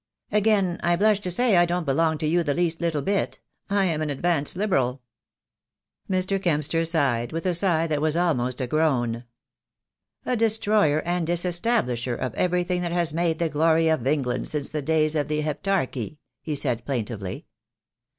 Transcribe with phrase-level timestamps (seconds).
[0.31, 3.37] "Again I blush to say I don't belong to you the least little bit.
[3.69, 5.03] I am an advanced Liberal."
[6.09, 6.41] Mr.
[6.41, 9.25] Kempster sighed, with a sigh that was almost a groan.
[10.25, 13.13] "A destroyer and disestablisher of everything that THE DAY WILL COME.
[13.13, 16.55] 12 1 has made the glory of England since the days of the Heptarchy," he
[16.55, 17.45] said, plaintively.